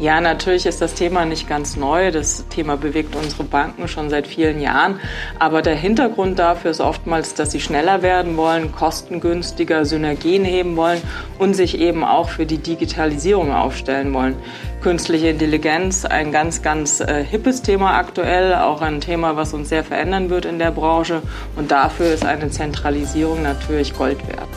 Ja, 0.00 0.20
natürlich 0.20 0.64
ist 0.64 0.80
das 0.80 0.94
Thema 0.94 1.24
nicht 1.24 1.48
ganz 1.48 1.76
neu. 1.76 2.12
Das 2.12 2.46
Thema 2.48 2.76
bewegt 2.76 3.16
unsere 3.16 3.42
Banken 3.42 3.88
schon 3.88 4.10
seit 4.10 4.28
vielen 4.28 4.60
Jahren. 4.60 5.00
Aber 5.40 5.60
der 5.60 5.74
Hintergrund 5.74 6.38
dafür 6.38 6.70
ist 6.70 6.80
oftmals, 6.80 7.34
dass 7.34 7.50
sie 7.50 7.58
schneller 7.58 8.00
werden 8.00 8.36
wollen, 8.36 8.70
kostengünstiger, 8.70 9.84
Synergien 9.84 10.44
heben 10.44 10.76
wollen 10.76 11.02
und 11.40 11.54
sich 11.54 11.80
eben 11.80 12.04
auch 12.04 12.28
für 12.28 12.46
die 12.46 12.58
Digitalisierung 12.58 13.52
aufstellen 13.52 14.14
wollen. 14.14 14.36
Künstliche 14.82 15.30
Intelligenz, 15.30 16.04
ein 16.04 16.30
ganz, 16.30 16.62
ganz 16.62 17.00
äh, 17.00 17.24
hippes 17.24 17.62
Thema 17.62 17.98
aktuell, 17.98 18.54
auch 18.54 18.80
ein 18.82 19.00
Thema, 19.00 19.34
was 19.34 19.52
uns 19.52 19.68
sehr 19.68 19.82
verändern 19.82 20.30
wird 20.30 20.44
in 20.44 20.60
der 20.60 20.70
Branche. 20.70 21.22
Und 21.56 21.72
dafür 21.72 22.14
ist 22.14 22.24
eine 22.24 22.50
Zentralisierung 22.50 23.42
natürlich 23.42 23.96
Gold 23.96 24.24
wert. 24.28 24.48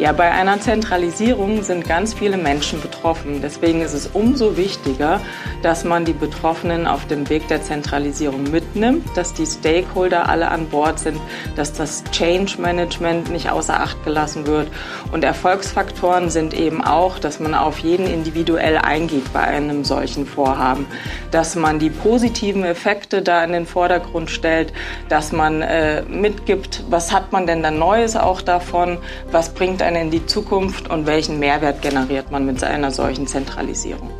Ja, 0.00 0.12
bei 0.12 0.30
einer 0.30 0.58
Zentralisierung 0.58 1.62
sind 1.62 1.86
ganz 1.86 2.14
viele 2.14 2.38
Menschen 2.38 2.80
betroffen. 2.80 3.42
Deswegen 3.42 3.82
ist 3.82 3.92
es 3.92 4.06
umso 4.06 4.56
wichtiger, 4.56 5.20
dass 5.62 5.84
man 5.84 6.06
die 6.06 6.14
Betroffenen 6.14 6.86
auf 6.86 7.06
dem 7.06 7.28
Weg 7.28 7.48
der 7.48 7.62
Zentralisierung 7.62 8.44
mitnimmt, 8.44 9.04
dass 9.14 9.34
die 9.34 9.44
Stakeholder 9.44 10.26
alle 10.26 10.50
an 10.50 10.70
Bord 10.70 11.00
sind, 11.00 11.20
dass 11.54 11.74
das 11.74 12.02
Change 12.12 12.54
Management 12.58 13.30
nicht 13.30 13.50
außer 13.50 13.78
Acht 13.78 14.02
gelassen 14.02 14.46
wird. 14.46 14.68
Und 15.12 15.22
Erfolgsfaktoren 15.22 16.30
sind 16.30 16.54
eben 16.54 16.82
auch, 16.82 17.18
dass 17.18 17.38
man 17.38 17.54
auf 17.54 17.80
jeden 17.80 18.06
individuell 18.06 18.78
eingeht 18.78 19.30
bei 19.34 19.40
einem 19.40 19.84
solchen 19.84 20.24
Vorhaben, 20.24 20.86
dass 21.30 21.56
man 21.56 21.78
die 21.78 21.90
positiven 21.90 22.64
Effekte 22.64 23.20
da 23.20 23.44
in 23.44 23.52
den 23.52 23.66
Vordergrund 23.66 24.30
stellt, 24.30 24.72
dass 25.10 25.30
man 25.30 25.60
äh, 25.60 26.00
mitgibt, 26.04 26.84
was 26.88 27.12
hat 27.12 27.32
man 27.32 27.46
denn 27.46 27.62
da 27.62 27.70
Neues 27.70 28.16
auch 28.16 28.40
davon, 28.40 28.96
was 29.30 29.50
bringt 29.50 29.82
einen 29.90 30.06
in 30.06 30.10
die 30.10 30.26
Zukunft 30.26 30.88
und 30.88 31.06
welchen 31.06 31.38
Mehrwert 31.40 31.82
generiert 31.82 32.30
man 32.30 32.46
mit 32.46 32.62
einer 32.62 32.90
solchen 32.92 33.26
Zentralisierung. 33.26 34.10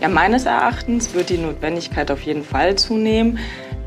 Ja, 0.00 0.08
meines 0.08 0.44
Erachtens 0.44 1.14
wird 1.14 1.30
die 1.30 1.38
Notwendigkeit 1.38 2.10
auf 2.10 2.20
jeden 2.22 2.44
Fall 2.44 2.76
zunehmen, 2.76 3.38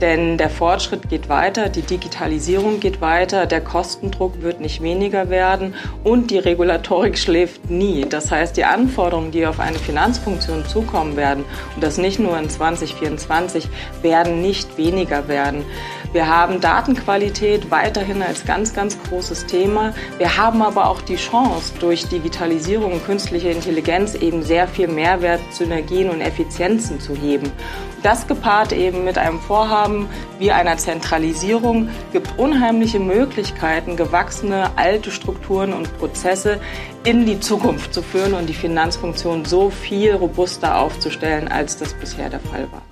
denn 0.02 0.38
der 0.38 0.50
Fortschritt 0.50 1.10
geht 1.10 1.30
weiter, 1.30 1.70
die 1.70 1.82
Digitalisierung 1.82 2.80
geht 2.80 3.02
weiter, 3.02 3.46
der 3.46 3.62
Kostendruck 3.62 4.42
wird 4.42 4.62
nicht 4.62 4.82
weniger 4.82 5.30
werden 5.30 5.76
und 6.04 6.32
die 6.32 6.40
Regulatorik 6.40 7.18
schläft 7.18 7.70
nie. 7.70 8.06
Das 8.10 8.32
heißt, 8.32 8.58
die 8.58 8.66
Anforderungen, 8.66 9.32
die 9.32 9.46
auf 9.46 9.60
eine 9.60 9.78
Finanzfunktion 9.78 10.66
zukommen 10.66 11.16
werden, 11.16 11.46
und 11.76 11.84
das 11.84 11.98
nicht 11.98 12.20
nur 12.20 12.38
in 12.38 12.50
2024, 12.50 13.68
werden 14.02 14.42
nicht 14.42 14.78
weniger 14.78 15.28
werden. 15.28 15.66
Wir 16.12 16.28
haben 16.28 16.60
Datenqualität 16.60 17.70
weiterhin 17.70 18.24
als 18.24 18.44
ganz, 18.44 18.74
ganz 18.74 18.98
großes 19.04 19.46
Thema. 19.46 19.94
Wir 20.18 20.38
haben 20.38 20.64
aber 20.64 20.90
auch 20.90 21.02
die 21.02 21.18
Chance, 21.18 21.74
durch 21.80 22.08
Digitalisierung 22.08 22.94
und 22.94 23.06
künstliche 23.06 23.50
Intelligenz 23.50 24.16
eben 24.16 24.42
sehr 24.42 24.68
viel 24.68 24.88
Mehrwert, 24.88 25.40
Synergien 25.52 26.10
und 26.10 26.22
Effizienzen 26.22 27.00
zu 27.00 27.16
heben. 27.16 27.52
Das 28.02 28.28
gepaart 28.28 28.72
eben 28.72 29.04
mit 29.04 29.20
einem 29.20 29.40
Vorhaben 29.40 30.10
wie 30.40 30.52
einer 30.52 30.78
Zentralisierung 30.78 31.90
gibt 32.12 32.40
unheimliche 32.40 33.00
Möglichkeiten, 33.00 33.96
gewachsene 33.96 34.72
alte 34.78 35.12
Strukturen 35.12 35.74
und 35.74 35.96
Prozesse 36.00 36.60
in 37.04 37.28
die 37.28 37.40
Zukunft 37.40 37.94
zu 37.94 38.02
führen 38.02 38.34
und 38.34 38.48
die 38.48 38.54
Finanzfunktion 38.54 39.46
so 39.46 39.70
viel 39.70 40.14
robuster 40.14 40.80
aufzustellen, 40.80 41.48
als 41.50 41.78
das 41.78 41.94
bisher 41.94 42.30
der 42.32 42.40
Fall 42.40 42.68
war. 42.72 42.89